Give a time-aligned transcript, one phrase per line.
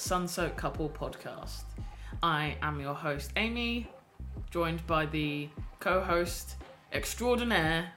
[0.00, 1.64] Sunsoaked Couple podcast.
[2.22, 3.86] I am your host, Aimee,
[4.50, 6.56] joined by the co host
[6.90, 7.92] extraordinaire,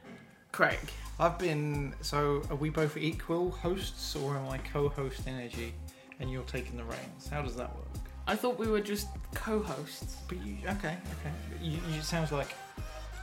[0.51, 0.79] Craig.
[1.17, 1.95] I've been.
[2.01, 5.73] So, are we both equal hosts, or am I co-host energy,
[6.19, 7.29] and you're taking the reins?
[7.31, 7.87] How does that work?
[8.27, 10.17] I thought we were just co hosts.
[10.27, 11.33] But you, okay, okay.
[11.61, 12.53] You, you it sounds like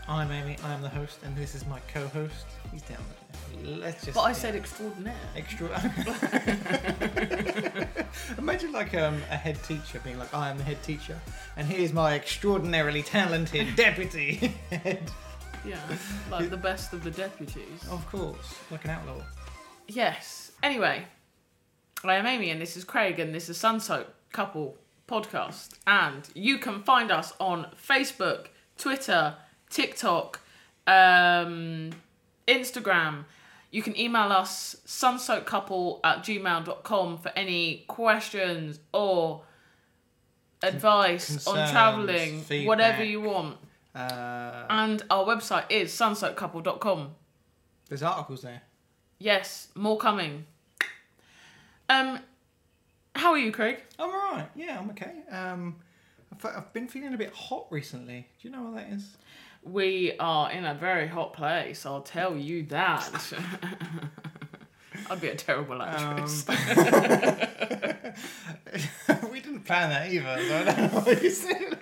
[0.09, 0.57] I'm Aimee.
[0.65, 2.47] I am the host, and this is my co-host.
[2.73, 3.20] He's down there.
[3.63, 4.15] Let's just.
[4.15, 5.15] But I said extraordinaire.
[5.37, 5.69] extra.
[8.39, 11.19] Imagine like um, a head teacher being like, "I am the head teacher,
[11.57, 15.11] and here's my extraordinarily talented deputy head."
[15.65, 15.79] Yeah,
[16.31, 17.87] like the best of the deputies.
[17.91, 19.23] Of course, like an outlaw.
[19.89, 20.53] Yes.
[20.63, 21.05] Anyway,
[22.05, 24.77] I am Aimee and this is Craig and this is Sunsoaked Couple
[25.09, 25.71] Podcast.
[25.87, 28.47] And you can find us on Facebook,
[28.79, 29.35] Twitter,
[29.69, 30.41] TikTok,
[30.87, 31.91] um,
[32.51, 33.25] Instagram.
[33.71, 39.43] You can email us sunsoakcouple at gmail.com for any questions or
[40.63, 43.57] advice on concerns, travelling, whatever you want.
[43.95, 47.15] Uh, And our website is sunsoakcouple.com.
[47.89, 48.63] there's articles there.
[49.19, 50.47] Yes, more coming.
[51.89, 52.21] Um,
[53.17, 53.79] how are you, Craig?
[53.99, 54.49] I'm alright.
[54.55, 55.13] Yeah, I'm okay.
[55.31, 55.77] Um,
[56.33, 58.29] I've, I've been feeling a bit hot recently.
[58.41, 59.17] Do you know what that is?
[59.63, 61.85] We are in a very hot place.
[61.85, 63.33] I'll tell you that.
[65.11, 66.49] I'd be a terrible actress.
[66.49, 66.57] Um,
[69.31, 70.43] we didn't plan that either.
[70.43, 71.79] So I don't know what you said.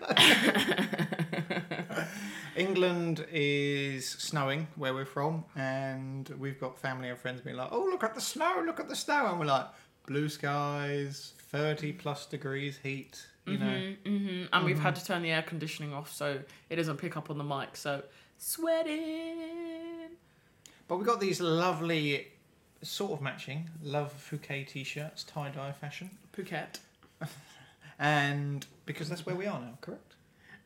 [2.56, 7.86] England is snowing where we're from, and we've got family and friends being like, "Oh,
[7.90, 8.62] look at the snow!
[8.64, 9.66] Look at the snow!" And we're like,
[10.06, 15.30] "Blue skies, thirty plus degrees heat." You know, hmm And we've had to turn the
[15.30, 17.76] air conditioning off so it doesn't pick up on the mic.
[17.76, 18.02] So
[18.36, 20.10] sweating.
[20.86, 22.28] but we got these lovely,
[22.82, 26.78] sort of matching Love Phuket t-shirts, tie dye fashion, Phuket.
[27.98, 30.14] and because that's where we are now, correct?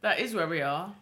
[0.03, 0.95] That is where we are.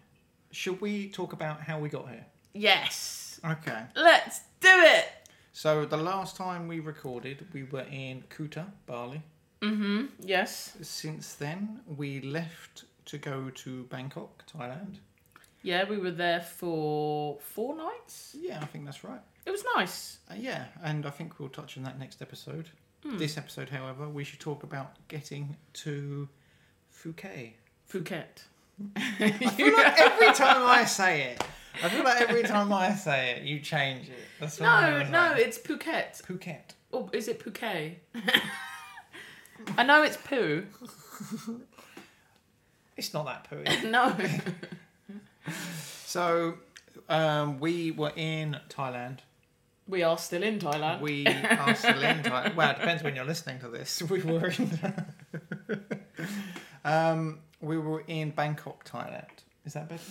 [0.53, 2.27] Should we talk about how we got here?
[2.53, 3.41] Yes.
[3.45, 3.83] Okay.
[3.95, 5.07] Let's do it.
[5.53, 9.23] So the last time we recorded, we were in Kuta, Bali.
[9.63, 10.07] Mm-hmm.
[10.21, 10.77] Yes.
[10.83, 14.97] Since then, we left to go to Bangkok, Thailand.
[15.63, 18.35] Yeah, we were there for four nights.
[18.39, 19.21] Yeah, I think that's right.
[19.45, 20.19] It was nice.
[20.31, 22.71] Uh, yeah, and I think we'll touch on that next episode.
[23.05, 23.19] Hmm.
[23.19, 26.29] This episode, however, we should talk about getting to
[26.95, 27.53] Phuket.
[27.91, 28.45] Phuket.
[28.97, 31.45] I feel like every time I say it,
[31.85, 34.15] I feel like every time I say it, you change it.
[34.39, 35.39] That's No, no, like.
[35.41, 36.23] it's Phuket.
[36.23, 36.75] Phuket.
[36.93, 37.97] Oh, is it Phuket?
[39.77, 40.65] I know it's poo.
[42.97, 43.89] It's not that poo.
[43.89, 44.15] no.
[46.05, 46.59] so,
[47.09, 49.21] um, we were in Thailand.
[49.89, 51.01] We are still in Thailand.
[51.01, 52.55] We are still in Thailand.
[52.57, 54.03] Well, it depends when you're listening to this.
[54.03, 54.79] We were in.
[56.85, 59.45] um, we were in Bangkok, Thailand.
[59.65, 60.03] Is that better?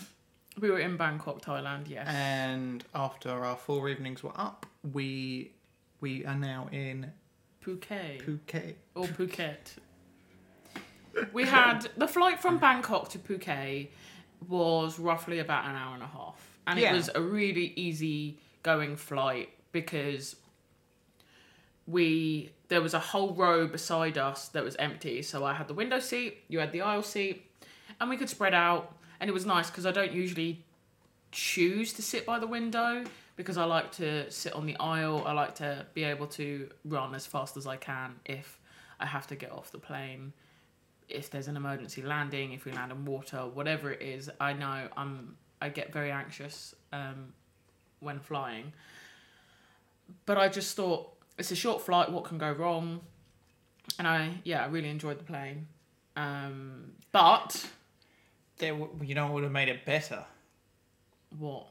[0.60, 2.08] We were in Bangkok, Thailand, yes.
[2.10, 5.52] And after our four evenings were up, we
[6.02, 7.12] we are now in
[7.78, 8.24] Phuket.
[8.26, 8.74] Phuket.
[8.96, 9.58] or Phuket.
[11.34, 13.90] We had the flight from Bangkok to Phuket
[14.48, 16.92] was roughly about an hour and a half, and Yeah.
[16.92, 20.36] it was a really easy going flight because
[21.88, 25.22] we there was a whole row beside us that was empty.
[25.24, 27.50] So I had the window seat, you had the aisle seat,
[28.00, 30.64] and we could spread out, and it was nice because I don't usually
[31.32, 33.04] choose to sit by the window
[33.40, 35.24] because I like to sit on the aisle.
[35.26, 38.60] I like to be able to run as fast as I can if
[39.00, 40.34] I have to get off the plane.
[41.08, 44.90] If there's an emergency landing, if we land in water, whatever it is, I know
[44.98, 47.32] I'm I get very anxious um,
[48.02, 48.74] when flying.
[50.26, 52.12] But I just thought it's a short flight.
[52.12, 53.00] What can go wrong?
[53.98, 55.68] And I yeah, I really enjoyed the plane.
[56.18, 57.66] Um, but
[58.58, 60.26] There, w- you know what would have made it better?
[61.38, 61.68] what?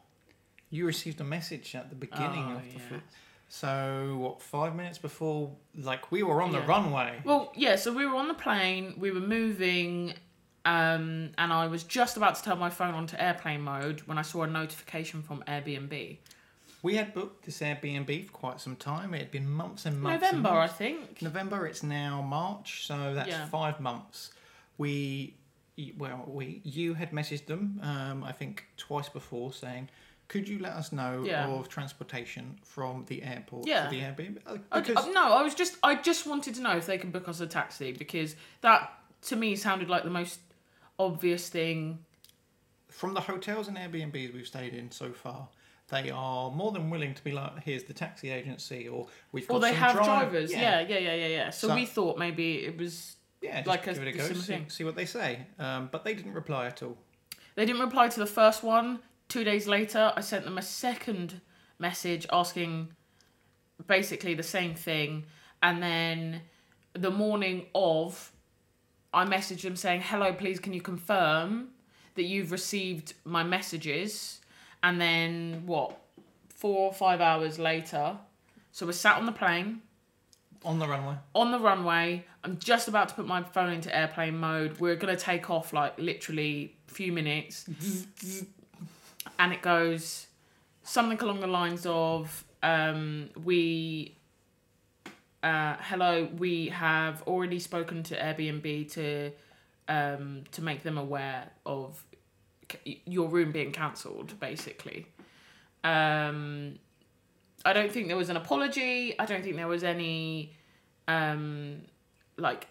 [0.70, 2.88] You received a message at the beginning Oh, of the yeah.
[2.88, 3.02] flight.
[3.48, 4.42] So what?
[4.42, 6.66] Five minutes before, like we were on the Yeah.
[6.66, 7.20] runway.
[7.24, 10.12] Well, yeah, so we were on the plane, we were moving,
[10.66, 14.22] um, and I was just about to turn my phone onto airplane mode when I
[14.22, 16.18] saw a notification from Airbnb.
[16.82, 19.14] We had booked this Airbnb for quite some time.
[19.14, 20.22] It had been months and months.
[20.26, 21.22] and November, I think.
[21.22, 21.66] November.
[21.66, 23.46] It's now March, so that's Yeah.
[23.46, 24.30] five months.
[24.76, 25.34] We,
[25.96, 29.88] well, we you had messaged them, um, I think twice before, saying,
[30.28, 31.46] "Could you let us know Yeah.
[31.48, 33.84] of transportation from the airport Yeah.
[33.84, 36.76] to the Airbnb?" Uh, I, I- no, I was just I just wanted to know
[36.76, 38.92] if they can book us a taxi because that
[39.22, 40.40] to me sounded like the most
[40.98, 42.04] obvious thing.
[42.90, 45.48] from the hotels and Airbnbs we've stayed in so far,
[45.88, 49.54] they are more than willing to be like, here's the taxi agency, or we've got
[49.56, 50.50] Or they some have drive- drivers.
[50.52, 50.80] Yeah.
[50.80, 51.50] yeah, yeah, yeah, yeah.
[51.50, 54.25] So, So- we thought maybe it was yeah, just like a- give it a go,
[54.28, 54.69] see, thing.
[54.70, 55.46] see what they say.
[55.60, 56.96] Um, but they didn't reply at all.
[57.54, 59.00] They didn't reply to the first one.
[59.28, 61.40] Two days later, I sent them a second
[61.78, 62.88] message asking
[63.86, 65.25] basically the same thing.
[65.62, 66.42] And then
[66.94, 68.32] the morning of,
[69.12, 71.69] I messaged them saying, Hello, please, can you confirm
[72.14, 74.40] that you've received my messages?
[74.82, 75.98] And then, what,
[76.48, 78.16] four or five hours later,
[78.72, 79.82] so we're sat on the plane
[80.64, 81.16] On the runway.
[81.34, 82.25] on the runway.
[82.44, 84.78] I'm just about to put my phone into airplane mode.
[84.78, 87.69] We're gonna take off like literally a few minutes,
[89.38, 90.26] and it goes
[90.82, 94.17] something along the lines of, um, "We,
[95.43, 99.32] uh, hello, we have already spoken to Airbnb to,
[99.88, 102.02] um, to make them aware of
[102.70, 105.06] c- your room being cancelled, basically."
[105.85, 106.79] Um,
[107.64, 109.19] I don't think there was an apology.
[109.19, 110.55] I don't think there was any
[111.08, 111.81] um
[112.37, 112.69] like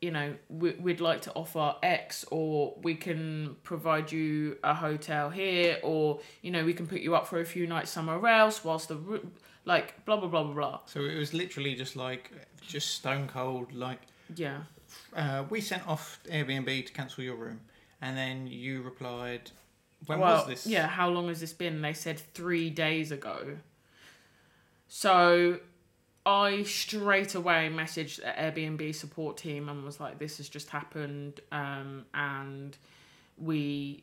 [0.00, 5.30] you know we, we'd like to offer x or we can provide you a hotel
[5.30, 8.64] here or you know we can put you up for a few nights somewhere else
[8.64, 8.98] whilst the
[9.64, 12.30] like blah blah blah blah blah So it was literally just like,
[12.60, 14.00] just stone cold, like,
[14.34, 14.64] yeah
[15.16, 17.60] uh, we sent off Airbnb to cancel your room.
[18.02, 19.50] And then you replied,
[20.06, 20.66] when well was this?
[20.66, 23.56] yeah how long has this been they said three days ago
[24.86, 25.58] so
[26.26, 28.22] i straight away messaged the
[28.62, 32.76] airbnb support team and was like this has just happened um, and
[33.38, 34.02] we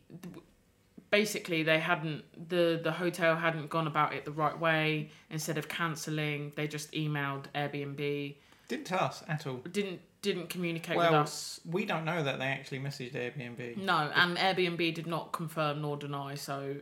[1.09, 5.68] basically they hadn't the the hotel hadn't gone about it the right way instead of
[5.68, 8.35] cancelling they just emailed airbnb
[8.68, 9.57] Didn't tell us at all.
[9.71, 13.77] didn't didn't communicate with Well, us we don't know that they actually messaged Airbnb.
[13.77, 16.75] no and airbnb did not confirm nor deny so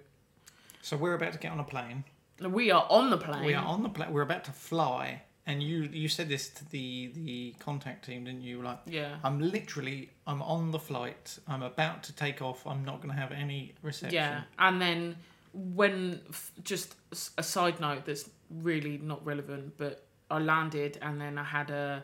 [0.82, 2.04] So we're about to get on a plane.
[2.42, 4.12] we are on the plane We are on the plane.
[4.12, 5.24] We're about to fly.
[5.50, 8.62] And you you said this to the the contact team, didn't you?
[8.62, 11.40] Like, yeah I'm literally I'm on the flight.
[11.48, 12.68] I'm about to take off.
[12.68, 14.14] I'm not going to have any reception.
[14.14, 15.16] Yeah, and then
[15.54, 16.22] when
[16.64, 16.96] just
[17.38, 18.30] a side note that's
[18.62, 22.04] really not relevant, but I landed and then I had a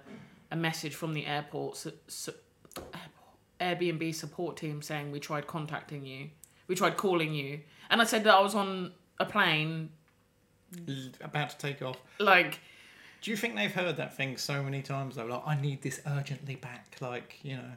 [0.52, 2.34] a message from the airport, su- su-
[3.60, 6.30] Airbnb support team saying we tried contacting you,
[6.68, 7.60] we tried calling you,
[7.90, 9.90] and I said that I was on a plane.
[11.22, 11.98] About to take off.
[12.20, 12.60] Like,
[13.26, 15.26] Do you think they've heard that thing so many times though?
[15.26, 16.96] Like, I need this urgently back.
[17.02, 17.72] Like, you know.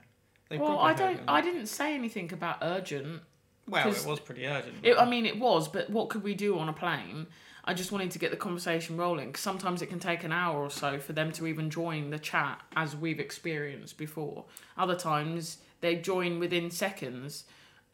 [0.50, 1.20] They well, I don't.
[1.26, 3.22] I didn't say anything about urgent.
[3.66, 4.74] Well, it was pretty urgent.
[4.82, 7.28] It, I mean, it was, but what could we do on a plane?
[7.64, 9.32] I just wanted to get the conversation rolling.
[9.32, 12.18] 'cause sometimes it can take an hour or so for them to even join the
[12.18, 14.44] chat, as we've experienced before.
[14.76, 17.44] Other times they join within seconds.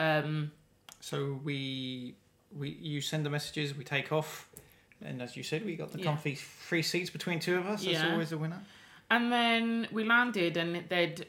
[0.01, 0.51] Um,
[0.99, 2.17] So we
[2.51, 4.49] we you send the messages, we take off,
[5.03, 6.05] and as you said, we got the Yeah.
[6.05, 7.85] comfy free seats between two of us.
[7.85, 8.13] That's Yeah.
[8.13, 8.63] always a winner.
[9.11, 11.27] and then we landed, and they'd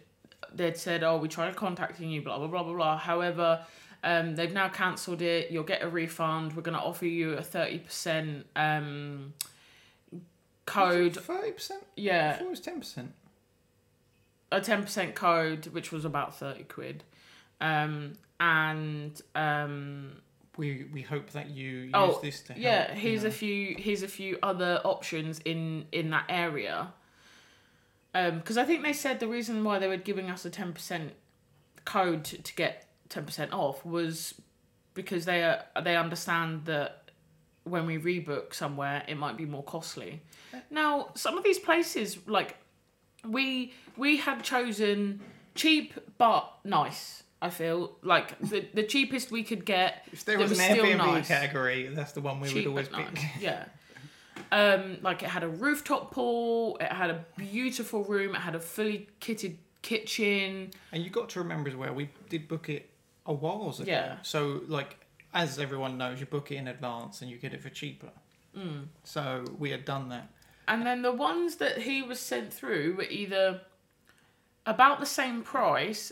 [0.54, 2.98] they'd said, "Oh, we tried contacting you." Blah blah blah blah blah.
[2.98, 3.66] However.
[4.04, 5.50] Um, they've now cancelled it.
[5.50, 6.56] You'll get a refund.
[6.56, 9.34] We're going to offer you a thirty percent um,
[10.68, 11.16] code.
[11.16, 11.82] Thirty percent.
[11.84, 13.14] I Yeah, thought it was ten percent.
[14.52, 17.04] a ten percent code, which was about thirty quid,
[17.62, 20.22] um, and um,
[20.58, 22.64] We we hope that you use Oh, this to help.
[22.64, 23.30] yeah, you here's know.
[23.30, 26.94] a few here's a few other options in in that area.
[28.14, 30.72] Um, because I think they said the reason why they were giving us a ten
[30.72, 31.12] percent
[31.84, 34.36] code to, to get ten percent off was
[34.94, 37.12] because they are they understand that
[37.66, 40.22] when we rebook somewhere it might be more costly.
[40.72, 42.56] Now some of these places like
[43.28, 45.20] we we had chosen
[45.56, 47.24] cheap but nice.
[47.42, 50.86] I feel like the the cheapest we could get If there that was, an still
[50.86, 51.28] Airbnb nice.
[51.28, 53.14] category, that's the one we cheap would always pick.
[53.14, 53.26] nice.
[53.40, 53.66] Yeah.
[54.52, 58.60] Um, like it had a rooftop pool, it had a beautiful room, it had a
[58.60, 60.72] fully kitted kitchen.
[60.92, 62.90] And you got to remember as well, we did book it
[63.26, 63.84] a while ago.
[63.86, 64.18] Yeah.
[64.24, 64.98] So like,
[65.34, 68.12] as everyone knows, you book it in advance and you get it for cheaper.
[68.56, 68.86] Mm.
[69.04, 70.30] So we had done that.
[70.68, 73.62] And then the ones that he was sent through were either
[74.66, 76.12] about the same price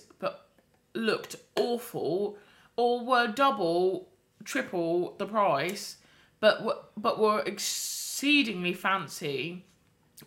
[0.93, 2.37] looked awful,
[2.75, 4.09] or were double,
[4.43, 5.97] triple the price,
[6.39, 9.65] but were, but were exceedingly fancy.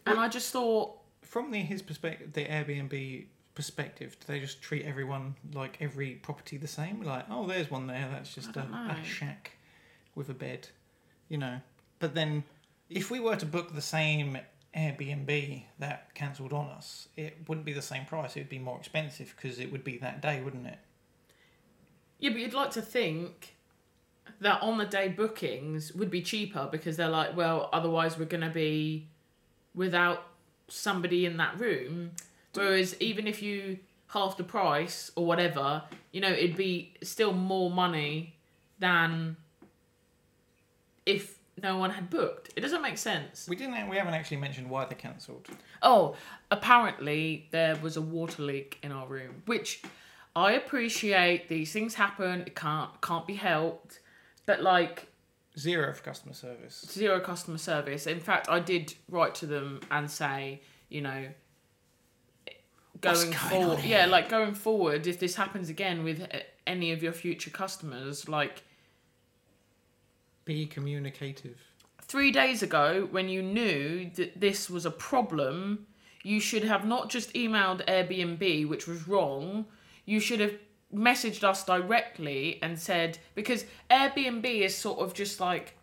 [0.07, 4.85] And I just thought, From the his perspective, the Airbnb perspective, do they just treat
[4.85, 7.03] everyone like every property the same?
[7.03, 8.09] Like, oh, there's one there.
[8.13, 9.53] That's just a, don't a shack
[10.15, 10.69] with a bed,
[11.29, 11.61] you know.
[11.99, 12.45] But then,
[12.91, 14.39] if we were to book the same
[14.77, 18.37] Airbnb that cancelled on us, it wouldn't be the same price.
[18.37, 20.79] It would be more expensive because it would be that day, wouldn't it?
[22.19, 23.57] yeah, but you'd like to think
[24.41, 28.51] that on the day bookings would be cheaper because they're like, well, otherwise we're gonna
[28.51, 29.07] be
[29.75, 30.25] without
[30.69, 32.13] somebody in that room.
[32.55, 33.79] Whereas even if you
[34.09, 38.35] half the price or whatever, you know, it'd be still more money
[38.79, 39.37] than
[41.05, 42.53] if no one had booked.
[42.57, 43.47] It doesn't make sense.
[43.49, 43.89] We didn't.
[43.89, 45.49] We haven't actually mentioned why they cancelled.
[45.83, 46.15] Oh,
[46.51, 49.83] apparently there was a water leak in our room, which
[50.35, 51.49] I appreciate.
[51.49, 52.43] These things happen.
[52.43, 54.01] It can't can't be helped.
[54.45, 55.09] But like
[55.59, 56.85] Zero for customer service.
[56.91, 58.07] zero customer service.
[58.07, 60.61] In fact, I did write to them and say,
[60.91, 61.29] you know,
[63.01, 66.29] going going forward, yeah, like going forward, if this happens again with
[66.67, 68.65] any of your future customers, like
[70.47, 71.59] Be communicative.
[72.01, 75.87] three days ago when you knew that this was a problem,
[76.23, 79.67] you should have not just emailed Airbnb, which was wrong.
[80.05, 80.55] You should have
[80.95, 85.77] messaged us directly and said because Airbnb is sort of just like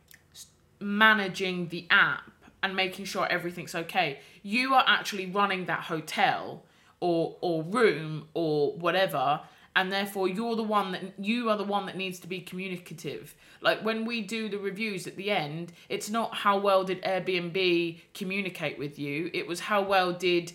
[0.80, 2.32] managing the app
[2.64, 4.20] and making sure everything's okay.
[4.44, 6.64] You are actually running that hotel
[7.02, 9.42] or or room or whatever
[9.76, 13.34] and therefore you're the one that you are the one that needs to be communicative
[13.62, 18.00] like when we do the reviews at the end it's not how well did airbnb
[18.14, 20.54] communicate with you it was how well did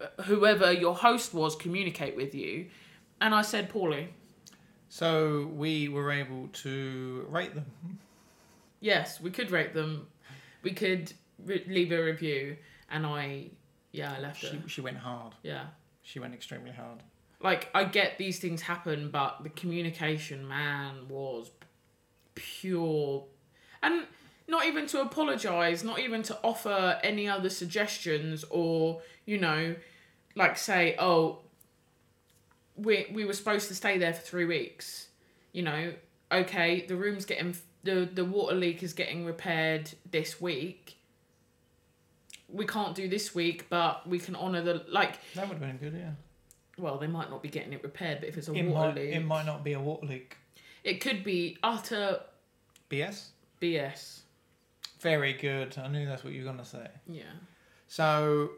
[0.00, 2.66] uh, whoever your host was communicate with you
[3.20, 4.08] and i said poorly
[4.88, 7.66] So we were able to rate them.
[8.80, 10.06] yes we could rate them
[10.62, 11.12] we could
[11.44, 12.56] re- leave a review
[12.90, 13.46] and i
[13.92, 15.34] yeah i left She, it she went hard.
[15.42, 15.66] yeah
[16.02, 17.02] She went extremely hard.
[17.42, 21.50] Like I get these things happen, but the communication, man, was
[22.34, 23.24] pure,
[23.82, 24.06] and
[24.46, 29.74] not even to apologize, not even to offer any other suggestions, or you know,
[30.34, 31.38] like say, oh,
[32.76, 35.08] we we were supposed to stay there for three weeks,
[35.52, 35.94] you know,
[36.30, 40.96] okay, the room's getting the the water leak is getting repaired this week.
[42.48, 45.78] We can't do this week, but we can honor the like That would have been
[45.78, 46.10] good, yeah.
[46.80, 48.96] Well, they might not be getting it repaired, but if it's a It water might,
[48.96, 50.36] leak, it might not be a water leak.
[50.84, 52.20] it could be utter
[52.90, 53.26] BS?
[53.60, 54.20] BS.
[55.00, 55.76] Very good.
[55.78, 56.86] I knew that's what you were going to say.
[57.06, 57.22] Yeah.
[57.88, 58.50] So,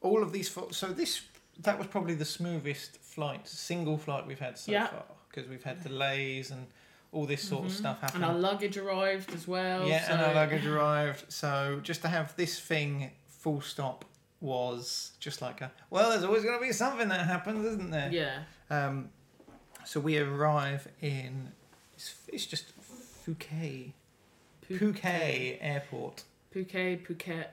[0.00, 0.48] all of these.
[0.48, 1.22] Fo- so, this.
[1.60, 4.86] That was probably the smoothest flight, single flight we've had so Yeah.
[4.86, 5.04] far.
[5.28, 6.66] Because we've had delays and
[7.12, 7.76] all this sort of Mhm.
[7.76, 8.22] stuff happen.
[8.22, 9.86] And our luggage arrived as well.
[9.86, 10.12] yeah, so...
[10.14, 11.30] and our luggage arrived.
[11.32, 14.04] So, just to have this thing full stop
[14.40, 15.70] was just like a.
[15.90, 18.10] Well, there's always going to be something that happens, isn't there?
[18.12, 18.38] Yeah.
[18.70, 19.10] Um,
[19.84, 21.52] so we arrive in
[21.94, 22.72] it's, it's just
[23.26, 23.92] Phuket,
[24.68, 27.46] Phuket Airport, Phuket, Phuket.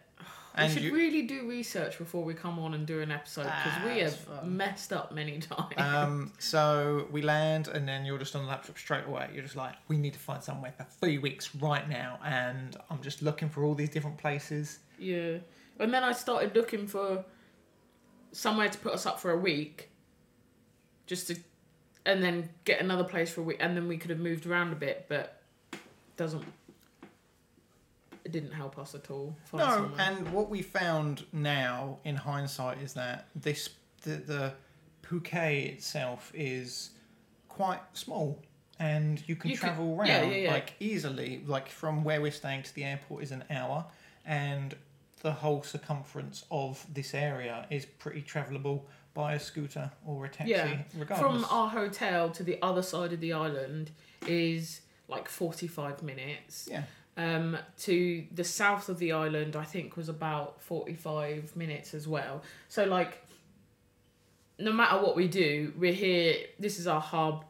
[0.55, 3.43] and we should you, really do research before we come on and do an episode
[3.43, 4.55] because we have fun.
[4.57, 5.73] messed up many times.
[5.77, 9.29] um, so we land and then you're just on the laptop straight away.
[9.33, 13.01] You're just like, we need to find somewhere for three weeks right now, and I'm
[13.01, 14.79] just looking for all these different places.
[14.99, 15.37] yeah.
[15.79, 17.23] And then I started looking for
[18.31, 19.89] somewhere to put us up for a week,
[21.05, 21.37] just to,
[22.05, 24.71] and then get another place for a week, and then we could have moved around
[24.71, 25.41] a bit, but
[26.15, 26.43] doesn't.
[28.25, 29.37] It didn't help us at all.
[29.53, 30.01] No, somewhere.
[30.01, 33.69] and what we found now in hindsight is that this
[34.01, 34.53] the, the
[35.01, 36.89] Phuket itself is
[37.47, 38.41] quite small
[38.79, 40.51] and you can You travel around yeah, yeah, yeah.
[40.51, 43.85] like easily like from where we're staying to the airport is an hour
[44.25, 44.75] and
[45.21, 48.81] the whole circumference of this area is pretty travelable
[49.13, 53.13] by a scooter or a taxi Yeah, regardless From our hotel to the other side
[53.13, 53.91] of the island
[54.27, 56.67] is like 45 minutes.
[56.71, 56.83] yeah
[57.17, 62.43] Um, to the south of the island, I think, was about 45 minutes as well.
[62.69, 63.23] So, like,
[64.59, 66.35] no matter what we do, we're here.
[66.59, 67.45] This is our hub.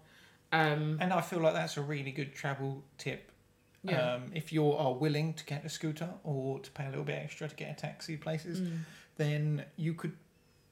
[0.53, 3.29] Um, and I feel like that's a really good travel tip
[3.83, 4.13] yeah.
[4.15, 7.19] Um, if you are willing to get a scooter or to pay a little bit
[7.23, 8.79] extra to get a taxi places, Mm.
[9.17, 10.13] then you could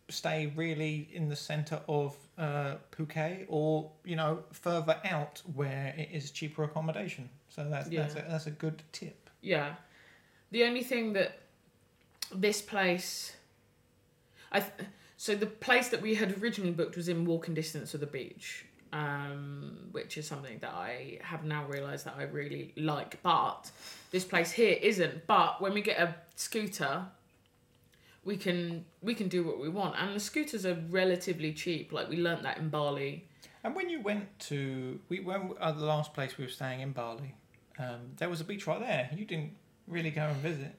[0.09, 6.09] stay really in the centre of uh, Phuket or you know further out where it
[6.11, 7.29] is cheaper accommodation.
[7.49, 9.29] So that's that's, a, that's a good tip.
[9.41, 9.75] Yeah.
[10.51, 11.39] The only thing that
[12.33, 13.35] this place,
[14.51, 17.99] I th- so the place that we had originally booked was in walking distance of
[17.99, 23.21] the beach, um, which is something that I have now realised that I really like.
[23.21, 23.69] But
[24.09, 25.27] this place here isn't.
[25.27, 27.05] But when we get a scooter,
[28.23, 31.91] we can we can do what we want, and the scooters are relatively cheap.
[31.91, 33.27] Like we learnt that in Bali.
[33.65, 36.93] And when you went to we when uh, the last place we were staying in
[36.93, 37.35] Bali,
[37.77, 39.09] um, there was a beach right there.
[39.13, 39.51] You didn't
[39.87, 40.73] really go and visit.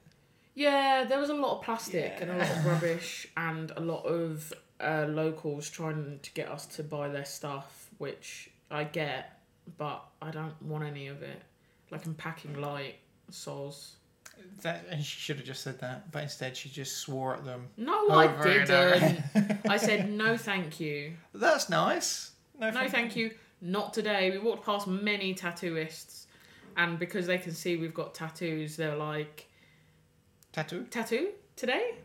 [0.55, 4.05] Yeah, there was a lot of plastic and a lot of rubbish and a lot
[4.07, 9.39] of uh, locals trying to get us to buy their stuff, which I get.
[9.77, 11.41] but I don't want any of it.
[11.91, 12.95] Like I'm packing light,
[13.31, 13.91] soz.
[14.61, 17.67] That, and she should have just said that, but instead she just swore at them.
[17.75, 18.99] No, I over and over.
[19.33, 19.59] didn't.
[19.69, 21.13] I said no, thank you.
[21.33, 22.31] That's nice.
[22.59, 23.31] No, No, thank you.
[23.61, 24.29] Not today.
[24.31, 26.27] We walked past many tattooists,
[26.77, 29.47] and because they can see we've got tattoos, they're like,
[30.51, 30.85] Tattoo?
[30.89, 31.95] "Tattoo today?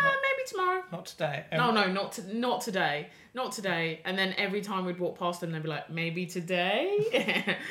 [0.00, 0.10] Ah, No.
[0.10, 1.44] maybe tomorrow." Not today.
[1.52, 4.00] No, Um, no, not to, not today, not today.
[4.04, 7.56] And then every time we'd walk past them, they'd be like, "Maybe today."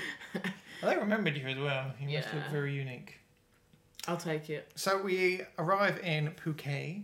[0.82, 1.92] They remembered you as well.
[2.00, 3.20] You must look very unique.
[4.08, 4.72] I'll take it.
[4.76, 7.04] So we arrive in Phuket,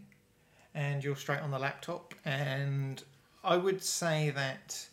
[0.73, 3.03] and you're straight on the laptop, and
[3.43, 4.87] I would say that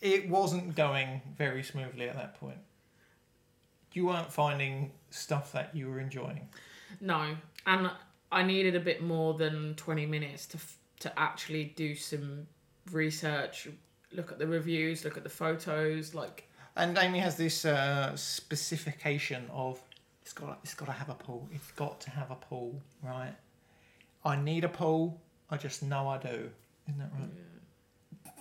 [0.00, 2.58] it wasn't going very smoothly at that point.
[3.92, 6.48] You weren't finding stuff that you were enjoying.
[7.00, 7.90] No, and
[8.34, 12.46] I needed a bit more than twenty minutes to f- to actually do some
[12.90, 13.68] research,
[14.12, 16.48] look at the reviews, look at the photos, like.
[16.76, 19.80] And Aimee has this uh, specification of
[20.22, 21.48] it's got it's got to have a pool.
[21.52, 23.34] It's got to have a pool, right?
[24.24, 25.20] I need a pool.
[25.50, 26.50] I just know I do.
[26.88, 28.34] Isn't that right?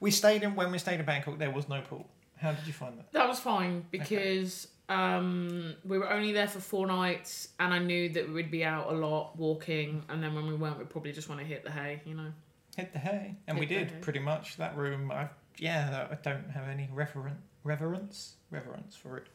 [0.00, 1.38] We stayed in when we stayed in Bangkok.
[1.38, 2.08] There was no pool.
[2.42, 3.12] How did you find that?
[3.12, 8.08] That was fine because um, we were only there for four nights, and I knew
[8.10, 11.28] that we'd be out a lot walking, and then when we weren't, we'd probably just
[11.28, 12.32] want to hit the hay, you know.
[12.76, 14.56] Hit the hay, and we Hit the did pretty much.
[14.56, 19.28] That room, I yeah, I don't have any referen reverence reverence for it.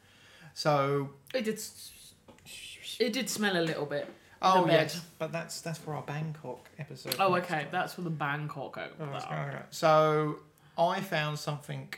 [0.54, 1.62] So It did.
[3.00, 4.10] It did smell a little bit.
[4.42, 7.16] oh yes, but that's that's for our Bangkok episode.
[7.20, 7.68] Oh, okay, time.
[7.72, 8.78] that's for the Bangkok.
[9.00, 9.66] Oh, right.
[9.70, 10.40] So
[10.78, 11.94] I found something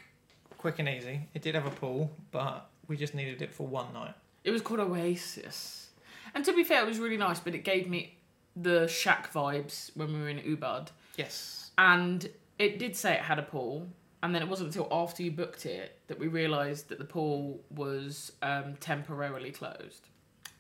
[0.60, 1.22] quick and easy.
[1.34, 4.14] It did have a pool, but we just needed it for one night.
[4.44, 5.90] It was called Oasis,
[6.36, 7.40] and to be fair, it was really nice.
[7.40, 8.16] But it gave me
[8.56, 11.72] the shack vibes when we were in Ubud, Yes.
[11.78, 13.88] and it did say it had a pool.
[14.22, 17.62] And then it wasn't until after you booked it that we realised that the pool
[17.74, 20.10] was um, temporarily closed.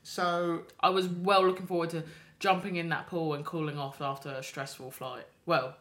[0.02, 2.04] So I was well looking forward to
[2.40, 5.26] jumping in that pool and cooling off after a stressful flight.
[5.46, 5.76] Well,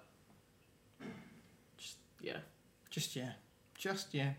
[1.77, 2.39] just yeah.
[2.91, 3.35] just yeah,
[3.79, 4.33] just yeah.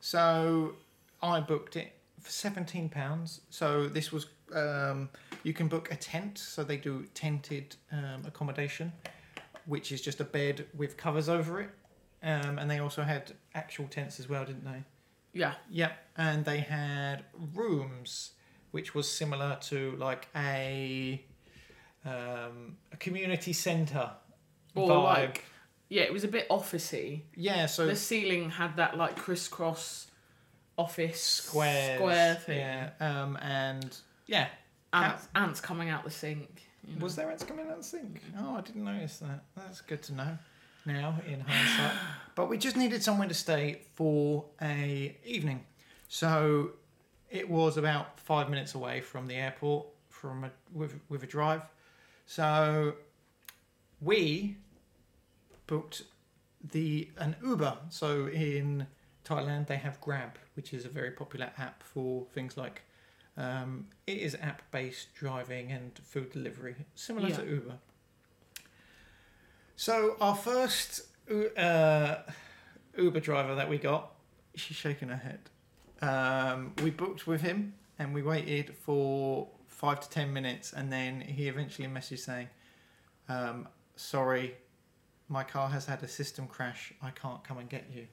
[0.00, 0.74] So
[1.22, 3.40] I booked it for seventeen pounds.
[3.50, 5.08] So this was um,
[5.42, 6.38] you can book a tent.
[6.38, 8.92] So they do tented um, accommodation,
[9.66, 11.70] which is just a bed with covers over it.
[12.22, 14.82] Um, and they also had actual tents as well, didn't they?
[15.32, 18.32] Yeah, Yep, and they had rooms,
[18.70, 21.22] which was similar to like a
[22.06, 24.10] um, a community centre
[24.74, 25.02] Or vibe.
[25.04, 25.44] like-
[25.88, 26.02] yeah.
[26.02, 27.22] It was a bit officey.
[27.34, 30.06] yeah, so the ceiling had that like crisscross
[30.78, 32.58] office square square thing.
[32.58, 33.96] Yeah, um, and
[34.26, 34.48] yeah,
[34.92, 36.62] Ants, ants coming out the sink.
[36.86, 37.04] you know.
[37.04, 38.20] was there ants coming out the sink?
[38.38, 39.44] Oh, I didn't notice that.
[39.56, 40.38] That's good to know.
[40.84, 41.98] Now in hindsight,
[42.36, 45.64] but we just needed somewhere to stay for a evening,
[46.08, 46.70] so
[47.28, 51.62] it was about five minutes away from the airport from a, with with a drive.
[52.26, 52.94] So
[54.00, 54.56] we
[55.66, 56.02] booked
[56.62, 57.78] the an Uber.
[57.90, 58.86] So in
[59.24, 62.82] Thailand they have Grab, which is a very popular app for things like
[63.36, 67.74] um, it is app based driving and food delivery, similar to Uber.
[69.76, 71.02] So our first
[71.56, 72.16] uh,
[72.96, 74.12] Uber driver that we got,
[74.54, 75.40] she's shaking her head.
[76.00, 81.20] Um, we booked with him and we waited for five to ten minutes, and then
[81.20, 82.48] he eventually messaged saying,
[83.28, 84.56] um, "Sorry,
[85.28, 86.92] my car has had a system crash.
[87.02, 88.06] I can't come and get you."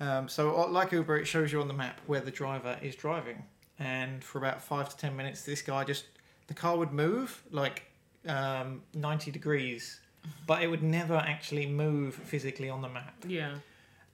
[0.00, 2.96] Um, so, uh, like Uber, it shows you on the map where the driver is
[2.96, 3.44] driving,
[3.78, 6.04] and for about five to ten minutes, this guy just
[6.48, 7.84] the car would move like
[8.26, 10.00] um, ninety degrees,
[10.46, 13.14] but it would never actually move physically on the map.
[13.26, 13.54] Yeah.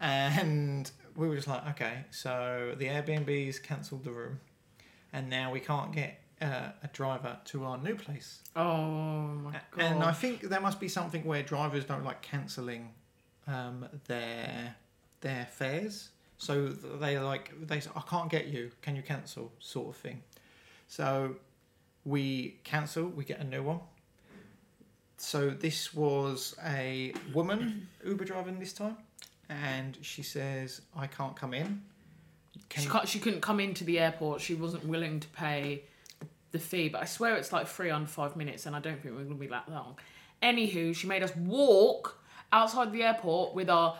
[0.00, 4.38] And we were just like, okay, so the Airbnb's cancelled the room,
[5.12, 8.40] and now we can't get uh, a driver to our new place.
[8.54, 9.62] Oh my god.
[9.78, 12.90] And I think there must be something where drivers don't like cancelling
[13.46, 14.76] um, their
[15.20, 16.10] their fares.
[16.38, 18.70] So they like they say, I can't get you.
[18.82, 19.52] Can you cancel?
[19.58, 20.22] Sort of thing.
[20.86, 21.36] So
[22.04, 23.06] we cancel.
[23.06, 23.80] We get a new one.
[25.16, 28.96] So this was a woman Uber driving this time,
[29.48, 31.82] and she says I can't come in.
[32.68, 34.40] Can she, can't, she couldn't come into the airport.
[34.40, 35.82] She wasn't willing to pay
[36.50, 39.14] the fee, but I swear it's like free under five minutes, and I don't think
[39.14, 39.98] we're going to be that long.
[40.42, 43.98] Anywho, she made us walk outside the airport with our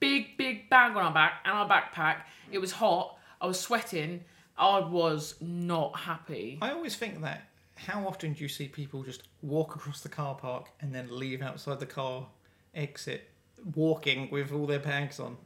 [0.00, 2.22] big, big bag on our back and our backpack.
[2.50, 3.18] It was hot.
[3.40, 4.24] I was sweating.
[4.56, 6.58] I was not happy.
[6.62, 10.34] I always think that how often do you see people just walk across the car
[10.34, 12.26] park and then leave outside the car
[12.74, 13.30] exit,
[13.74, 15.36] walking with all their bags on?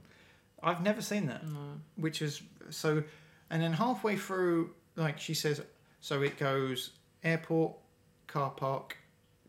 [0.62, 1.46] I've never seen that.
[1.46, 1.80] No.
[1.96, 3.02] Which is so,
[3.48, 5.62] and then halfway through, like she says,
[6.00, 6.90] so it goes
[7.24, 7.74] airport,
[8.26, 8.96] car park,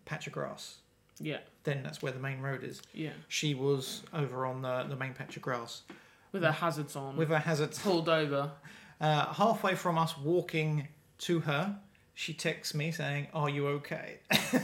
[0.05, 0.77] patch of grass.
[1.19, 1.37] Yeah.
[1.63, 2.81] Then that's where the main road is.
[2.93, 3.11] Yeah.
[3.27, 5.81] She was over on the, the main patch of grass
[6.31, 7.15] With her hazards on.
[7.17, 7.79] with her hazards.
[7.79, 8.51] pulled over.
[9.01, 10.85] Uh, halfway from us walking
[11.19, 11.73] to her,
[12.15, 14.19] she texts me saying, "Are you okay?"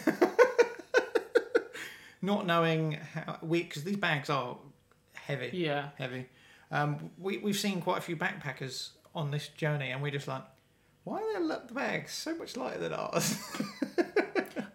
[2.22, 4.58] Not knowing how we because these bags are
[5.14, 5.90] heavy, Yeah.
[5.98, 6.26] heavy.
[6.70, 10.42] Um, we we've seen quite a few backpackers on this journey, and we're just like,
[11.06, 13.40] why are their bags so much lighter than ours?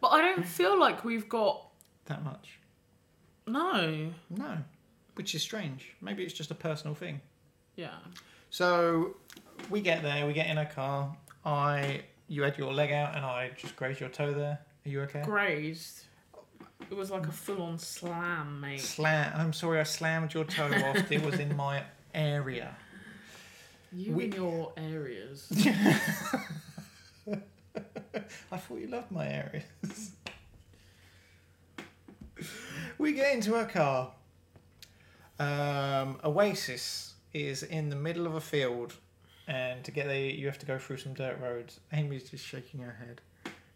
[0.01, 1.67] But I don't feel like we've got
[2.07, 2.59] that much?
[3.47, 4.13] no.
[4.31, 4.57] No,
[5.15, 5.93] which is strange.
[6.01, 7.21] Maybe it's just a personal thing.
[7.77, 7.97] Yeah.
[8.49, 9.17] So
[9.69, 11.15] we get there, we get in a car.
[11.45, 14.59] I, you had your leg out, and I just grazed your toe there.
[14.87, 15.23] Are you okay?
[15.23, 16.05] Grazed.
[16.91, 18.81] It was like a full on slam, mate.
[18.81, 19.33] Slam.
[19.37, 21.13] I'm sorry, I slammed your toe off.
[21.13, 21.83] It was in my
[22.15, 22.75] area.
[23.93, 25.49] You We- and your areas.
[28.53, 30.11] I thought you loved my areas.
[32.99, 34.13] we get into a car.
[35.39, 38.95] Um, Oasis is in the middle of a field,
[39.47, 41.81] and to get there, you have to go through some dirt roads.
[41.93, 43.21] Aimee's just shaking her head.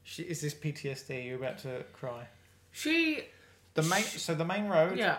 [0.03, 1.24] She, is this PTSD?
[1.27, 2.27] You're about to cry.
[2.72, 3.24] She.
[3.74, 4.98] The main, so the main road.
[4.98, 5.18] Yeah.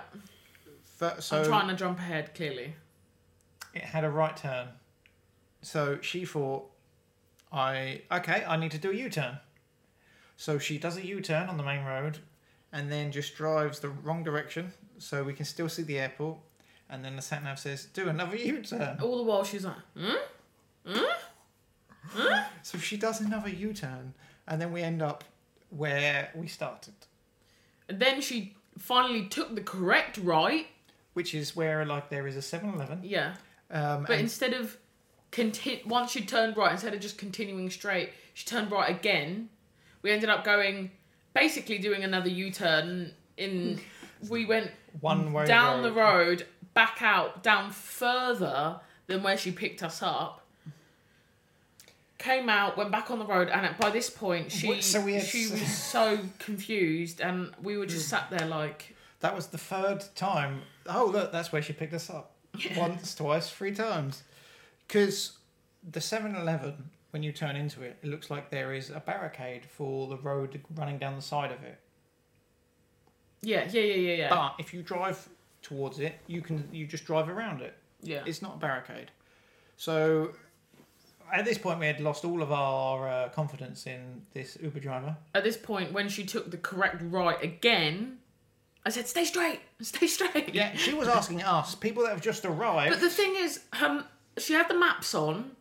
[0.98, 2.76] fir- so I'm trying to jump ahead, clearly.
[3.74, 4.68] it had a right turn.
[5.66, 6.70] So she thought,
[7.52, 9.40] I okay, I need to do a U turn.
[10.38, 12.20] So she does a U turn on the main road,
[12.72, 16.38] and then just drives the wrong direction, so we can still see the airport.
[16.88, 19.84] And then the sat nav says, "Do another U turn." All the while she's like,
[19.98, 20.16] hmm?
[20.86, 21.06] Hmm?
[22.10, 22.40] Hmm?
[22.64, 24.14] So she does another U turn,
[24.48, 25.24] and then we end up
[25.70, 26.94] where we started,
[27.90, 30.68] And then she finally took the correct right.
[31.14, 33.00] which is where like there is a 7-Eleven.
[33.04, 33.34] Yeah.
[33.72, 34.78] Um, But instead of
[35.32, 39.50] conti- once she turned right, instead of just continuing straight, she turned right again.
[40.02, 40.92] We ended up going,
[41.34, 43.12] basically doing another U turn.
[43.38, 43.82] In
[44.30, 45.84] we went one way down road.
[45.84, 50.42] the road, back out, down further than where she picked us up.
[52.18, 55.24] Came out, went back on the road, and by this point, she so we had
[55.24, 58.10] she was so confused, and we were just mm.
[58.10, 60.62] sat there like, That was the third time.
[60.88, 62.32] Oh, look, that's where she picked us up.
[62.78, 64.24] Once, twice, three times.
[64.88, 65.38] Because
[65.90, 69.66] the 7 Eleven, when you turn into it, it looks like there is a barricade
[69.66, 71.80] for the road running down the side of it.
[73.42, 75.28] yeah, yeah, yeah, yeah, yeah, But if you drive
[75.62, 77.74] towards it, you can you just drive around it.
[78.02, 78.24] yeah.
[78.26, 79.12] It's not a barricade.
[79.78, 80.32] So
[81.34, 85.16] at this point, we had lost all of our uh, confidence in this Uber driver.
[85.34, 88.20] At this point, when she took the correct right again,
[88.86, 92.46] I said, "Stay straight, stay straight." Yeah, she was asking us, people that have just
[92.46, 92.92] arrived.
[92.92, 94.06] But the thing is, um,
[94.38, 95.52] she had the maps on,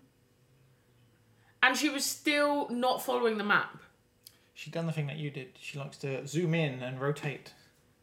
[1.62, 3.82] and she was still not following the map.
[4.52, 5.48] She done the thing that you did.
[5.60, 7.52] She likes to zoom in and rotate.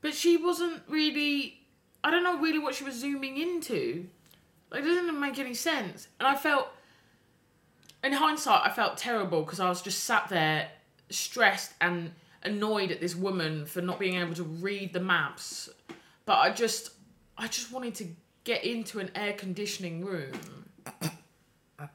[0.01, 1.61] But she wasn't really.
[2.03, 4.07] I don't know really what she was zooming into.
[4.71, 6.07] Like, it doesn't make any sense.
[6.19, 6.69] And I felt,
[8.03, 10.69] in hindsight, I felt terrible because I was just sat there,
[11.09, 15.69] stressed and annoyed at this woman for not being able to read the maps.
[16.25, 16.91] But I just,
[17.37, 18.07] I just wanted to
[18.43, 20.31] get into an air conditioning room.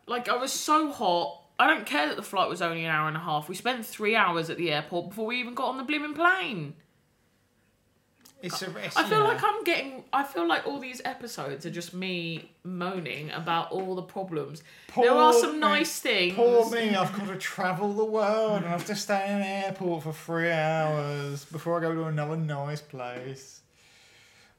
[0.07, 1.43] Like, I was so hot.
[1.59, 3.49] I don't care that the flight was only an hour and a half.
[3.49, 6.75] We spent three hours at the airport before we even got on the blooming plane.
[8.43, 10.05] It's a, it's, I feel know, like I'm getting.
[10.13, 14.63] I feel like all these episodes are just me moaning about all the problems.
[14.95, 16.35] there are Poor some me- nice things.
[16.35, 19.43] Poor me, I've got to travel the world and I have to stay in an
[19.43, 23.63] airport for three hours before I go to another nice place.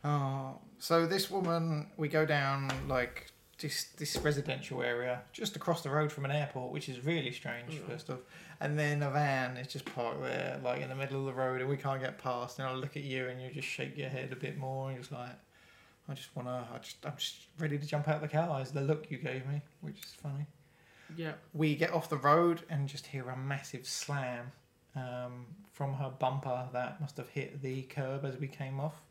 [0.03, 3.27] Oh, so this woman, we go down like
[3.59, 7.73] this this residential area just across the road from an airport, which is really strange.
[7.73, 7.89] Mm.
[7.89, 8.19] First off,
[8.59, 11.61] and then a van is just parked there, like in the middle of the road,
[11.61, 12.59] and we can't get past.
[12.59, 14.95] And I look at you, and you just shake your head a bit more, and
[14.95, 15.31] you're just like.
[16.09, 16.65] I just wanna.
[16.73, 17.05] I just.
[17.05, 18.61] I'm just ready to jump out of the car.
[18.61, 20.45] Is the look you gave me, which is funny
[21.17, 21.33] Yeah.
[21.53, 24.51] we get off the road and just hear a massive slam
[24.95, 29.01] um, from her bumper that must have hit the curb as we came off.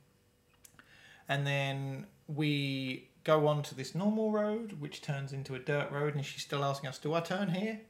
[1.28, 6.14] And then we go on to this normal road, which turns into a dirt road,
[6.14, 7.80] and she's still asking us, Do I turn here?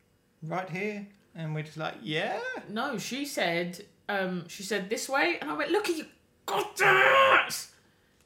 [0.43, 1.07] Right here?
[1.35, 2.41] And we're just like, Yeah.
[2.71, 3.85] No, she said.
[4.09, 6.07] Um, she said this way, and I went, "Look at you,
[6.47, 6.97] God damn
[7.49, 7.67] it!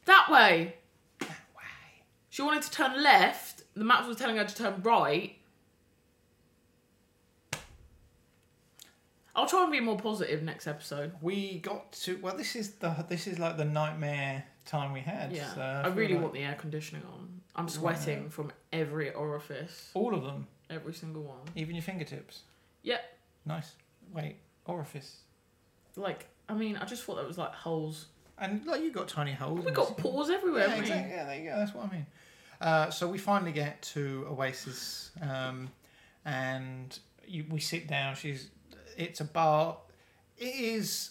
[0.05, 0.77] That way."
[1.21, 2.05] That way.
[2.29, 3.63] She wanted to turn left.
[3.75, 5.37] The maps were telling her to turn right.
[9.35, 11.13] I'll try and be more positive next episode.
[11.23, 12.37] We got to well.
[12.37, 15.33] This is the this is like the nightmare time we had.
[15.33, 17.41] Yeah, so I feel really like want the air conditioning on.
[17.57, 21.39] I'm sweating from every orifice, all of them, every single one.
[21.57, 22.43] even your fingertips.
[22.83, 22.99] Yeah.
[23.45, 23.73] Nice.
[24.13, 25.21] Wait, orifice.
[25.97, 28.07] Like, I mean, I just thought that was like holes.
[28.39, 29.65] And like you got tiny holes.
[29.65, 30.69] We got the- pores everywhere.
[30.69, 31.11] Yeah, exactly.
[31.13, 31.57] Yeah, there you go.
[31.57, 32.07] That's what I mean.
[32.61, 35.71] Uh, so we finally get to Oasis, um,
[36.25, 38.15] and you, we sit down.
[38.15, 38.51] She's.
[38.97, 39.79] It's a bar.
[40.39, 41.11] It is.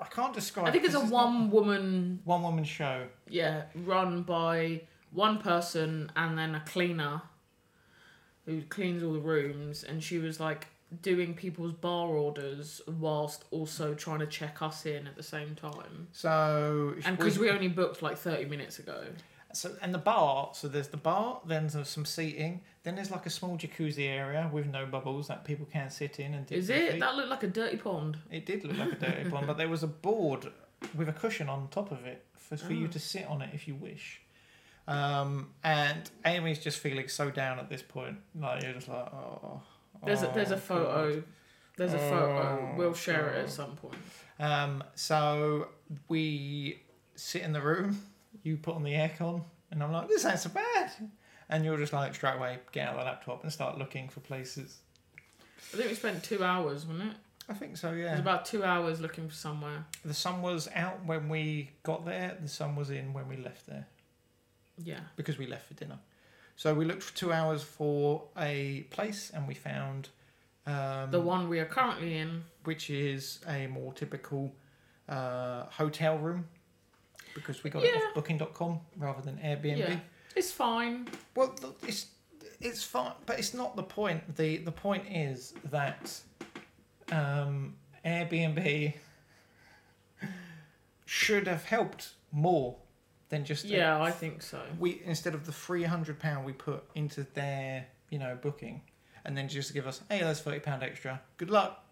[0.00, 0.66] I can't describe.
[0.68, 3.06] I think it's a one woman, one woman show.
[3.28, 4.82] yeah, run by
[5.12, 7.22] one person and then a cleaner
[8.46, 9.82] who cleans all the rooms.
[9.84, 10.68] And she was like
[11.02, 16.08] doing people's bar orders whilst also trying to check us in at the same time.
[16.12, 19.04] So And because we only booked like 30 minutes ago.
[19.58, 20.50] So and the bar.
[20.54, 21.40] So there's the bar.
[21.44, 22.60] Then there's some seating.
[22.84, 26.34] Then there's like a small jacuzzi area with no bubbles that people can sit in
[26.34, 26.46] and.
[26.46, 26.92] Dip Is their it?
[26.92, 27.00] feet.
[27.00, 28.18] That looked like a dirty pond.
[28.30, 30.46] It did look like a dirty pond, but there was a board
[30.94, 32.90] with a cushion on top of it for, for you Oh.
[32.90, 34.20] to sit on it if you wish.
[34.86, 38.16] Um, and Aimee's just feeling so down at this point.
[38.40, 39.60] Like you're just like, oh.
[40.04, 41.22] There's a, there's a oh, photo.
[41.76, 42.70] There's a photo.
[42.72, 43.96] Oh, We'll share it at some point.
[44.38, 45.68] Um, so
[46.08, 46.82] we
[47.16, 48.00] sit in the room.
[48.42, 50.90] You put on the aircon, and I'm like, this ain't so bad.
[51.48, 54.20] And you're just like straight away get out of the laptop and start looking for
[54.20, 54.78] places.
[55.72, 57.16] I think we spent two hours, wasn't it?
[57.48, 58.08] I think so, Yeah.
[58.08, 59.86] It was about two hours looking for somewhere.
[60.04, 62.36] The sun was out when we got there.
[62.40, 63.86] The sun was in when we left there.
[64.82, 65.00] Yeah.
[65.16, 65.98] because we left for dinner.
[66.56, 70.10] So we looked for two hours for a place and we found
[70.66, 72.44] um, The one we are currently in.
[72.64, 74.54] which is a more typical
[75.08, 76.46] uh, hotel room
[77.34, 78.00] because we got it Yeah.
[78.00, 79.78] off booking.com rather than Airbnb.
[79.78, 79.98] Yeah.
[80.36, 81.08] It's fine.
[81.34, 82.06] Well, th- it's
[82.60, 84.36] it's fine, but it's not the point.
[84.36, 86.20] the The point is that
[87.12, 88.94] um, Airbnb
[91.06, 92.76] should have helped more
[93.30, 94.60] than just a Yeah, I think so.
[94.78, 98.82] we instead of the three hundred pound we put into their you know booking,
[99.24, 101.20] and then just give us hey that's thirty pound extra.
[101.36, 101.84] Good luck.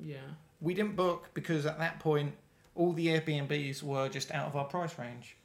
[0.00, 0.18] Yeah.
[0.60, 2.34] We didn't book because at that point
[2.74, 5.36] all the Airbnbs were just out of our price range,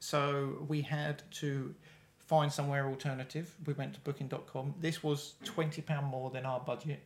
[0.00, 1.74] so we had to
[2.18, 3.54] find somewhere alternative.
[3.66, 4.74] We went to Booking.com.
[4.80, 7.00] This was twenty pound more than our budget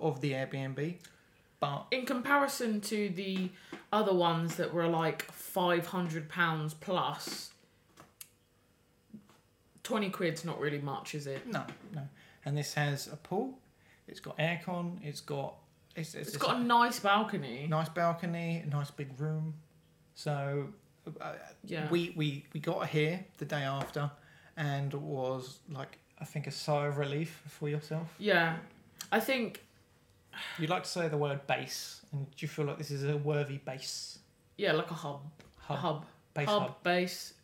[0.00, 0.96] of the Airbnb,
[1.60, 3.50] but In comparison to the
[3.92, 7.50] other ones that were like five hundred pounds plus,
[9.82, 11.46] twenty quid's not really much, is it?
[11.46, 12.02] no, no.
[12.44, 13.58] And this has a pool.
[14.08, 14.98] It's got aircon.
[15.04, 15.54] It's got
[15.96, 17.66] it's, it's, It's got a nice balcony.
[17.68, 19.54] nice balcony, a nice big room.
[20.14, 20.68] So
[21.20, 21.32] uh,
[21.64, 21.88] Yeah.
[21.90, 24.10] we, we we got here the day after,
[24.56, 28.14] and it was like I think a sigh of relief for yourself.
[28.18, 28.56] Yeah.
[29.10, 29.62] I think
[30.58, 33.18] You'd like to say the word base, and do you feel like this is a
[33.18, 34.18] worthy base
[34.56, 35.20] yeah, like a hub.
[35.58, 36.04] hub, hub.
[36.34, 36.82] base hub, hub?
[36.82, 37.34] base.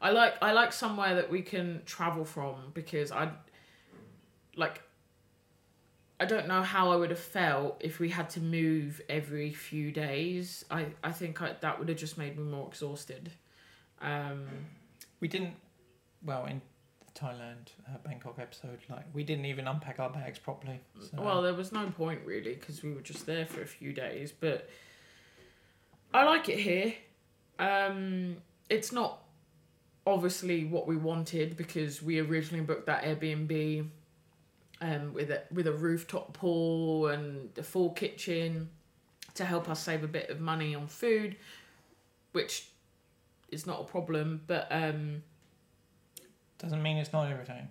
[0.00, 3.30] I like I like somewhere that we can travel from because I
[4.56, 4.80] like
[6.20, 9.92] I don't know how I would have felt if we had to move every few
[9.92, 10.64] days.
[10.70, 13.30] I I think I, that would have just made me more exhausted.
[14.00, 14.46] Um,
[15.20, 15.54] We didn't.
[16.24, 16.60] Well, in
[17.06, 20.80] the Thailand uh, Bangkok episode, like we didn't even unpack our bags properly.
[21.00, 21.22] So.
[21.22, 24.32] well, there was no point really because we were just there for a few days.
[24.32, 24.68] But
[26.12, 26.94] I like it here.
[27.60, 29.22] Um, it's not
[30.06, 33.88] obviously what we wanted because we originally booked that Airbnb
[34.80, 38.68] um, with a with a rooftop pool and a full kitchen
[39.34, 41.36] to help us save a bit of money on food,
[42.32, 42.68] which
[43.50, 44.42] is not a problem.
[44.46, 45.22] But um,
[46.58, 47.68] doesn't mean it's not everything.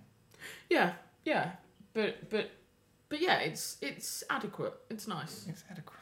[0.70, 0.92] yeah,
[1.24, 1.52] yeah,
[1.94, 2.50] but but
[3.08, 4.74] but yeah, it's it's adequate.
[4.90, 5.46] It's nice.
[5.48, 5.98] It's adequate.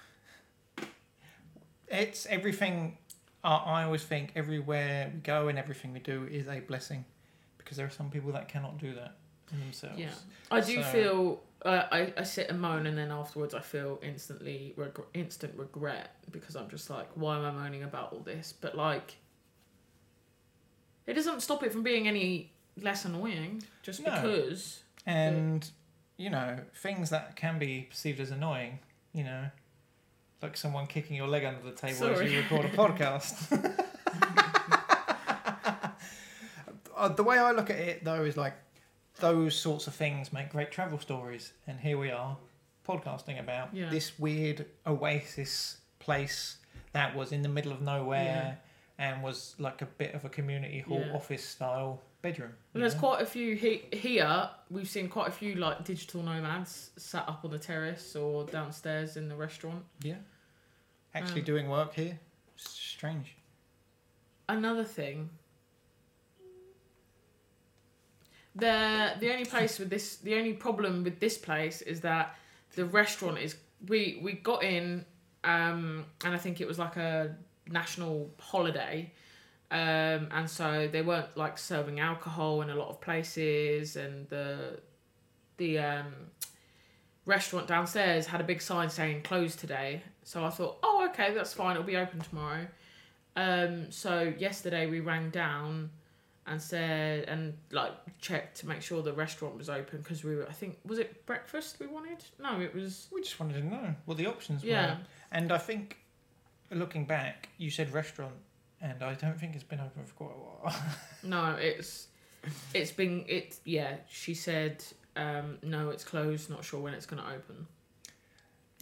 [1.88, 2.98] It's everything.
[3.44, 7.04] I I always think everywhere we go and everything we do is a blessing,
[7.58, 9.16] because there are some people that cannot do that
[9.50, 9.98] themselves.
[9.98, 10.10] Yeah,
[10.50, 11.42] I do So- feel.
[11.64, 16.14] Uh, I I sit and moan, and then afterwards I feel instantly reg- instant regret
[16.30, 18.52] because I'm just like, why am I moaning about all this?
[18.52, 19.16] But like,
[21.06, 24.10] it doesn't stop it from being any less annoying just No.
[24.12, 24.82] because.
[25.06, 25.68] And
[26.18, 28.78] you know things that can be perceived as annoying.
[29.12, 29.46] You know,
[30.42, 33.82] like someone kicking your leg under the table as you record a podcast.
[36.96, 38.54] Uh, the way I look at it though is like
[39.18, 42.36] those sorts of things make great travel stories, and here we are
[42.86, 43.88] podcasting about Yeah.
[43.90, 46.58] this weird oasis place
[46.92, 48.60] that was in the middle of nowhere
[48.98, 51.12] and was like a bit of a community hall Yeah.
[51.14, 52.54] office style bedroom.
[52.74, 53.00] And there's know?
[53.00, 54.50] quite a few he- here.
[54.70, 59.16] We've seen quite a few like digital nomads sat up on the terrace or downstairs
[59.16, 59.84] in the restaurant.
[60.00, 60.18] Yeah.
[61.14, 62.18] Actually Um, doing work here.
[62.54, 63.36] It's strange.
[64.48, 65.30] another thing.
[68.56, 72.36] The the only place with this the only problem with this place is that
[72.74, 73.56] the restaurant is
[73.88, 75.04] we we got in
[75.44, 77.36] um and I think it was like a
[77.68, 79.12] national holiday
[79.70, 84.80] um and so they weren't like serving alcohol in a lot of places and the
[85.58, 86.12] the um
[87.26, 90.02] restaurant downstairs had a big sign saying closed today.
[90.22, 92.66] So I thought oh okay that's fine it'll be open tomorrow.
[93.34, 95.90] Um so yesterday we rang down
[96.46, 100.46] and said and like checked to make sure the restaurant was open because we were
[100.48, 103.94] I think was it breakfast we wanted no it was We just wanted to know
[104.04, 104.86] what the options Yeah.
[104.86, 104.98] were.
[105.32, 105.98] And I think,
[106.70, 108.34] looking back, you said restaurant,
[108.80, 110.76] and I don't think it's been open for quite a while.
[111.24, 112.08] no it's
[112.72, 114.84] it's been it yeah she said
[115.16, 117.66] um no it's closed not sure when it's going to open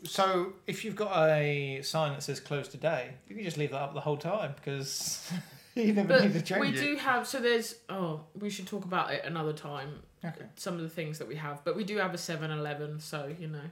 [0.04, 3.80] so if you've got a sign that says closed today, you can just leave that
[3.80, 5.32] up the whole time because
[5.86, 6.76] you never need to but change we it.
[6.76, 10.46] do have so there's oh we should talk about it another time Okay.
[10.56, 13.46] some of the things that we have but we do have a 7-eleven so you
[13.48, 13.68] know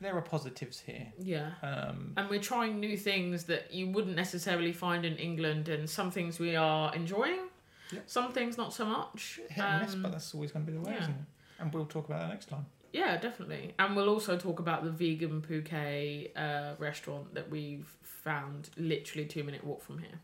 [0.00, 1.12] There are positives here.
[1.18, 5.88] yeah Um, and we're trying new things that you wouldn't necessarily find in England, and
[5.88, 7.48] some things we are enjoying,
[7.92, 8.00] Yeah.
[8.06, 9.40] some things not so much.
[9.48, 11.02] hit and miss, Um, but that's always going to be the way, yeah.
[11.02, 11.26] isn't it?
[11.60, 12.66] And we'll talk about that next time.
[12.92, 13.74] yeah, definitely.
[13.78, 19.42] And we'll also talk about the vegan Phuket uh, restaurant that we've found literally two
[19.42, 20.18] minute walk from here.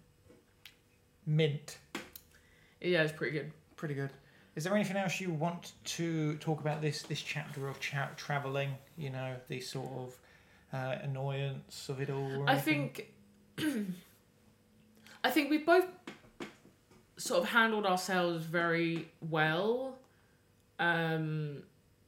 [1.27, 1.79] Mint.
[2.81, 3.53] Yeah, it's pretty good.
[3.77, 4.11] Pretty good.
[4.57, 8.75] Is there anything else you want to talk about this this chapter of cha- traveling?
[8.97, 10.19] You know, the sort of
[10.73, 12.43] uh, annoyance of it all.
[12.43, 12.91] or I anything?
[13.57, 13.87] think,
[15.25, 15.87] I think we've both
[17.17, 19.99] sort of handled ourselves very well,
[20.79, 21.63] um,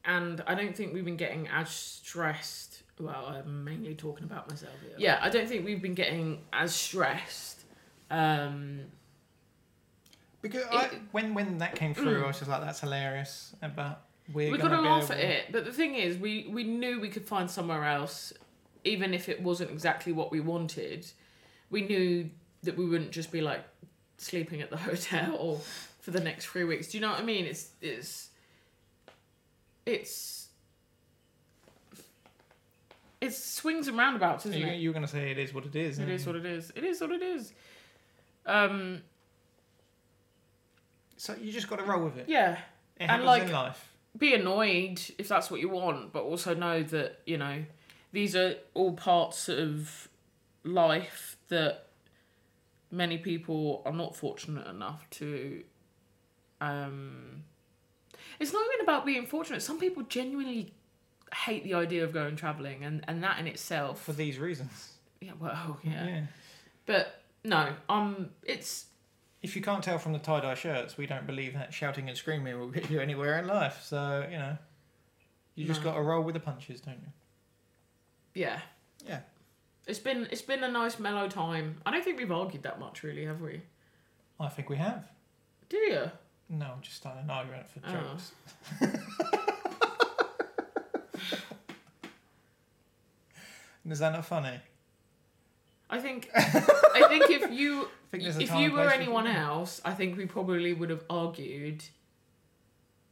[0.04, 2.82] and I don't think we've been getting as stressed.
[2.98, 4.94] Well, I'm mainly talking about myself here.
[4.96, 7.60] Yeah, I don't think we've been getting as stressed.
[8.10, 8.80] Um,
[10.42, 12.24] because it- I, when when that came through, Mm.
[12.24, 15.64] I was just like, "That's hilarious," but we're we got to laugh at it, but
[15.64, 18.32] the thing is, we we knew we could find somewhere else,
[18.84, 21.06] even if it wasn't exactly what we wanted.
[21.70, 22.28] We knew
[22.64, 23.64] that we wouldn't just be like
[24.18, 25.60] sleeping at the hotel
[26.00, 26.88] for the next three weeks.
[26.88, 27.46] Do you know what I mean?
[27.46, 28.28] It's it's
[29.86, 30.48] it's
[33.20, 34.76] it's swings and roundabouts, isn't You, it?
[34.78, 35.98] you were going to say it is what it is.
[36.00, 36.72] It is what it is.
[36.74, 37.52] It is what it is.
[38.46, 39.02] Um,
[41.22, 42.28] So you just got to roll with it.
[42.28, 42.54] yeah.
[42.96, 43.92] It And, happens like, in life.
[44.18, 47.64] be annoyed if that's what you want, but also know that, you know,
[48.10, 50.08] these are all parts of
[50.64, 51.86] life that
[52.90, 55.62] many people are not fortunate enough to
[56.60, 57.44] um
[58.40, 59.62] it's not even about being fortunate.
[59.62, 60.72] Some people genuinely
[61.46, 64.94] hate the idea of going travelling and, and that in itself For these reasons.
[65.20, 66.22] yeah, well, yeah.
[66.84, 68.86] But no, um it's
[69.42, 72.16] If you can't tell from the tie dye shirts, we don't believe that shouting and
[72.16, 73.82] screaming will get you anywhere in life.
[73.82, 74.56] So, you know,
[75.56, 75.90] you just No.
[75.90, 77.12] got to roll with the punches, don't you?
[78.34, 78.60] yeah.
[79.06, 79.20] Yeah.
[79.86, 81.80] It's been it's been a nice mellow time.
[81.84, 83.62] I don't think we've argued that much really, have we?
[84.38, 85.08] I think we have.
[85.68, 86.10] Do you?
[86.48, 87.92] No, I'm just starting an argument for Oh.
[87.92, 88.32] jokes.
[93.88, 94.60] Is that not funny?
[95.90, 98.94] I think I think if you think there's a if time you and were place
[98.94, 99.36] for anyone it.
[99.36, 101.82] else, I think we probably would have argued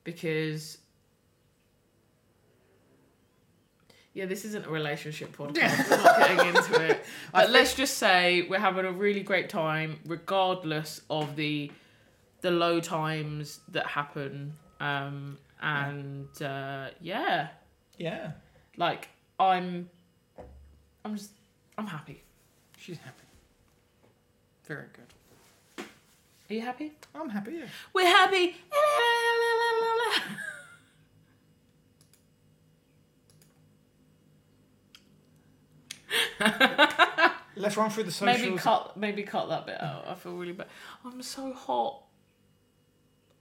[0.05, 0.79] because
[4.13, 5.89] yeah, this isn't a relationship podcast.
[5.91, 7.05] we're not getting into it.
[7.33, 11.71] But let's just say we're having a really great time, regardless of the
[12.41, 14.55] the low times that happen.
[14.81, 17.49] Um, and uh, yeah,
[17.99, 18.33] Yeah,
[18.79, 19.09] like
[19.39, 19.91] I'm,
[21.05, 21.33] I'm just,
[21.77, 22.23] I'm happy.
[22.79, 23.25] she's happy.
[24.65, 25.85] Very good.
[26.49, 26.93] Are you happy?
[27.15, 27.67] I'm happy, yeah.
[27.93, 28.57] We're happy.
[37.57, 38.41] Let's run through the socials.
[38.41, 40.07] maybe cut, maybe cut that bit out.
[40.09, 40.69] I feel really bad.
[41.05, 42.03] I'm so hot.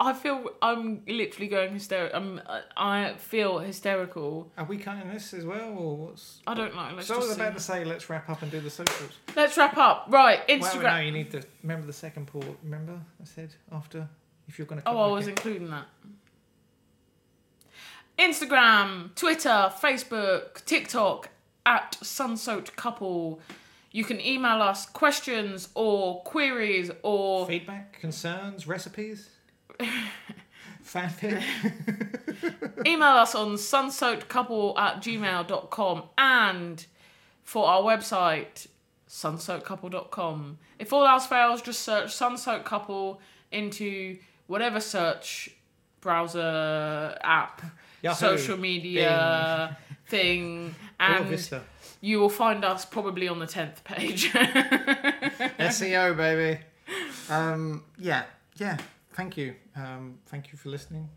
[0.02, 2.18] I feel I'm literally going hysterical.
[2.18, 4.50] I'm, uh, I feel hysterical.
[4.58, 6.40] Are we cutting this as well, or what's?
[6.48, 6.90] I don't know.
[6.96, 9.12] Let's so I was about to say, let's wrap up and do the socials.
[9.36, 10.06] Let's wrap up.
[10.10, 10.84] Right, Instagram.
[10.84, 12.46] Well, no, you need to remember the second part.
[12.64, 14.08] Remember, I said after
[14.48, 14.88] if you're going to.
[14.88, 15.86] Oh, I was including that.
[18.18, 21.30] Instagram, Twitter, Facebook, TikTok
[21.66, 23.40] at Sunsoaked Couple.
[23.92, 29.30] You can email us questions or queries or feedback, concerns, recipes,
[30.86, 31.44] fanfic.
[32.86, 36.86] email us on sunsoakedcouple at gmail.com and
[37.44, 38.68] for our website
[39.10, 40.58] sunsoakedcouple.com.
[40.78, 43.20] If all else fails, just search Sunsoaked Couple
[43.52, 44.18] into
[44.48, 45.50] whatever search
[46.00, 47.62] browser app,
[48.02, 49.78] Yahoo, social media
[50.08, 51.50] thing, and
[52.02, 54.32] you will find us probably on the 10th page.
[54.32, 56.62] SEO, baby.
[57.30, 58.24] Um, yeah,
[58.58, 58.78] yeah.
[59.20, 59.54] Thank you.
[59.76, 61.10] Um, thank you for listening.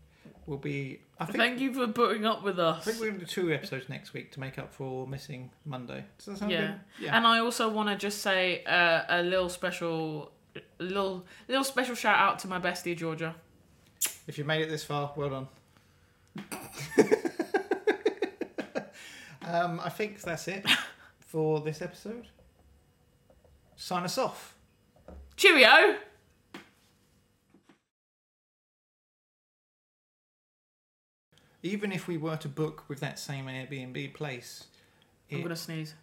[0.45, 0.99] We'll be.
[1.19, 1.37] I think.
[1.37, 2.75] Thank you for putting up with us.
[2.75, 2.85] I us.
[2.85, 6.03] think we're going to do two episodes next week to make up for missing Monday.
[6.17, 6.61] Does that sound Yeah.
[6.67, 6.79] good?
[7.05, 7.15] Yeah.
[7.15, 10.33] And I also want to just say uh, a little special,
[10.79, 13.35] little little special shout out to my bestie Georgia.
[14.27, 15.47] If you made it this far, well done.
[19.45, 20.65] um, I think that's it
[21.21, 22.27] for this episode.
[23.77, 24.55] Sign us off.
[25.37, 25.95] Cheerio.
[31.63, 34.65] Even if we were to book with that same Airbnb place,
[35.31, 35.95] I'm it- gonna sneeze.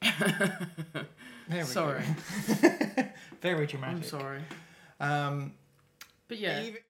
[0.00, 1.08] there
[1.50, 2.02] we Sorry,
[2.62, 3.04] go.
[3.42, 4.40] Very I'm sorry.
[5.00, 5.52] Um,
[6.28, 6.62] But yeah.
[6.62, 6.78] even-